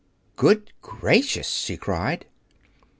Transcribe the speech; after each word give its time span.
"Good 0.35 0.73
gracious!" 0.81 1.47
she 1.47 1.77
cried. 1.77 2.25